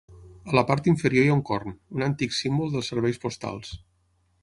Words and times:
A 0.53 0.55
la 0.59 0.63
part 0.69 0.89
inferior 0.91 1.27
hi 1.27 1.29
ha 1.33 1.35
un 1.41 1.45
corn, 1.51 1.77
un 1.99 2.07
antic 2.09 2.35
símbol 2.41 2.75
dels 2.77 2.93
serveis 2.93 3.25
postals. 3.27 3.81